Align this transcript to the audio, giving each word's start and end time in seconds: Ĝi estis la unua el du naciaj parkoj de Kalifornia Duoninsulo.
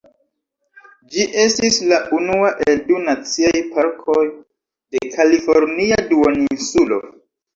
Ĝi 1.15 1.25
estis 1.41 1.75
la 1.89 1.99
unua 2.19 2.49
el 2.71 2.79
du 2.87 3.01
naciaj 3.09 3.61
parkoj 3.75 4.23
de 4.95 5.03
Kalifornia 5.19 6.01
Duoninsulo. 6.13 6.99